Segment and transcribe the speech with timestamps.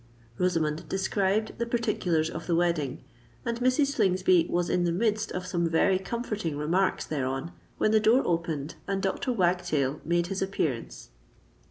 [0.39, 3.03] Rosamond described the particulars of the wedding;
[3.45, 3.91] and Mrs.
[3.93, 8.73] Slingsby was in the midst of some very comforting remarks thereon, when the door opened
[8.87, 9.31] and Dr.
[9.31, 11.09] Wagtail made his appearance.